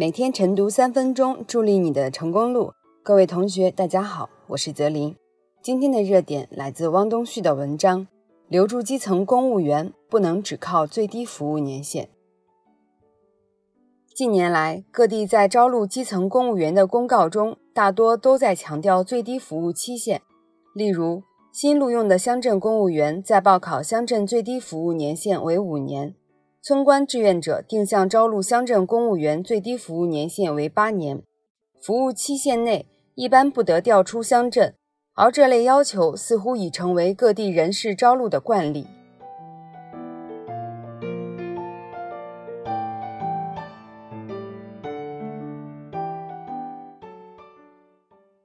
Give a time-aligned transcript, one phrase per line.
[0.00, 2.72] 每天晨读三分钟，助力你的成功路。
[3.02, 5.14] 各位同学，大家好，我是泽林。
[5.60, 8.08] 今天的热点来自汪东旭的文章：
[8.48, 12.08] 留住基层公务员，不能只靠最低服务年限。
[14.14, 20.22] 近年来，各地在招录基层公务员的公告中，大多都在强调最低服务期限。
[20.74, 26.14] 例如，新录用的乡镇公务员在报考乡镇最低服务年限为五年。
[26.62, 31.22] 村官志愿者定向招录乡镇公务员最低服务年限为八年，
[31.80, 34.74] 服务期限内一般不得调出乡镇，
[35.14, 38.86] 而这类要求似乎已成为各地人事招录的惯例。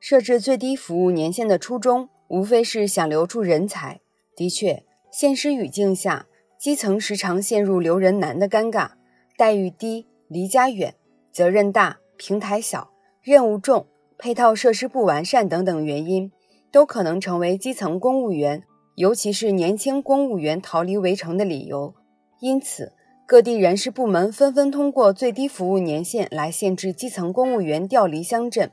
[0.00, 4.00] 设置最低服务年限的初衷，无非是想留住人才。
[4.34, 6.24] 的确，现实语境下。
[6.58, 8.90] 基层时常陷入留人难的尴尬，
[9.36, 10.96] 待遇低、离家远、
[11.30, 12.90] 责任大、平台小、
[13.22, 13.86] 任务重、
[14.18, 16.32] 配套设施不完善等等原因，
[16.72, 18.64] 都可能成为基层公务员，
[18.96, 21.94] 尤其是年轻公务员逃离围城的理由。
[22.40, 22.92] 因此，
[23.24, 28.72] 各地人事部门纷纷通过最低服务年限来限制基层公务员调离乡镇，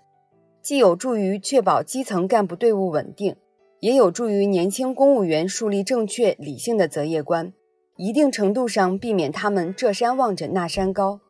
[0.59, 3.35] 既有助于确保基层干部队伍稳定，
[3.79, 7.53] 也有助于年轻公务员树立正确理性的择业观。
[7.97, 11.21] 一定程度上避免他们这山望着那山高。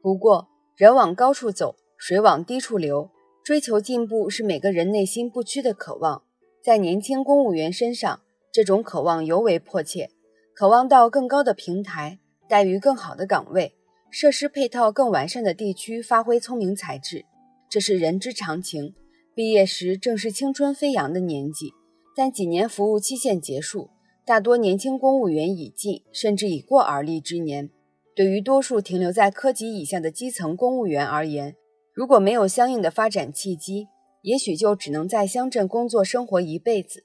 [0.00, 3.10] 不过，人往高处走，水往低处流，
[3.44, 6.22] 追求进步是每个人内心不屈的渴望。
[6.62, 10.10] 在年轻公务员身上，这种渴望尤为迫切，
[10.54, 13.74] 渴望到更高的平台，待遇更好的岗位，
[14.10, 17.26] 设施配套更完善的地区，发挥聪明才智，
[17.68, 18.94] 这是人之常情。
[19.34, 21.74] 毕业时正是青春飞扬的年纪，
[22.16, 23.90] 但几年服务期限结束。
[24.26, 27.70] 大多年轻公务员已近甚至已过而立之年，
[28.12, 31.54] 对于多数停留在科级以下的基层公务员而言，
[31.92, 33.86] 如果没有相应的发展契机，
[34.22, 37.04] 也许就只能在乡镇工作生活一辈子。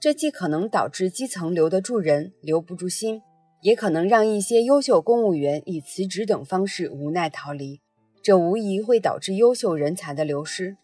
[0.00, 3.20] 这既可能导致基层留得住人留不住心，
[3.60, 7.82] 也可能让一些优秀公务员以辞职等方式无奈逃离，
[8.22, 10.78] 这无疑会导致优秀人才的流失。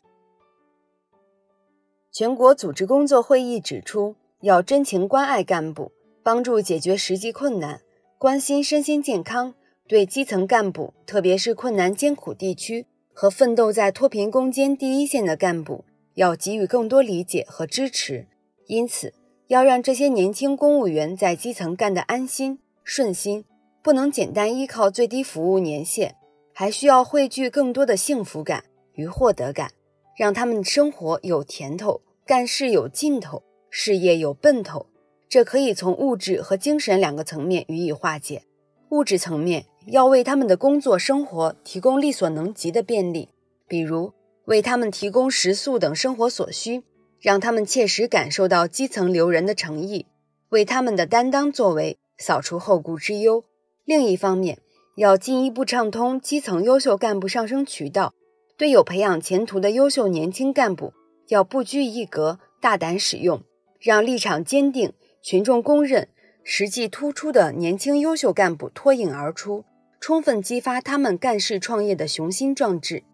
[2.13, 4.17] 全国组织工作会议指出。
[4.41, 5.91] 要真情关爱干部，
[6.23, 7.81] 帮助解决实际困难，
[8.19, 9.55] 关心身心健康。
[9.89, 15.85] 对基层干部，特别是困难艰苦地区和奋斗在脱贫攻坚第一线的干部，
[16.15, 18.29] 要给予更多理解和支持。
[18.67, 19.15] 因此，
[19.47, 23.45] 要让这些年轻公务员在基层干得安心顺心，
[23.83, 26.15] 不能简单依靠最低服务年限，
[26.53, 29.73] 还需要汇聚更多的幸福感与获得感，
[30.17, 33.43] 让他们生活有甜头，干事有劲头。
[33.71, 34.87] 事业有奔头，
[35.29, 38.43] 这可以从物质和精神两个层面予以化解。
[38.91, 43.29] 物质层面要为他们的工作生活提供力所能及的便利，
[43.67, 44.13] 比如
[44.47, 46.83] 为他们提供食宿等生活所需，
[47.21, 50.07] 让他们切实感受到基层留人的诚意，
[50.49, 53.45] 为他们的担当作为扫除后顾之忧。
[53.85, 54.59] 另一方面，
[54.97, 58.15] 要进一步畅通基层优秀干部上升渠道，
[58.57, 60.95] 对有培养前途的优秀年轻干部，
[61.29, 63.43] 要不拘一格，大胆使用。
[63.79, 66.09] 让立场坚定、群众公认、
[66.43, 69.65] 实际突出的年轻优秀干部脱颖而出，
[70.01, 73.05] 充分激发他们干事创业的雄心壮志。